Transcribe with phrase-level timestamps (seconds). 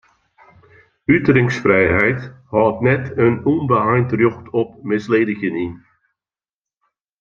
[1.15, 2.21] Uteringsfrijheid
[2.53, 5.73] hâldt net in ûnbeheind rjocht op misledigjen yn.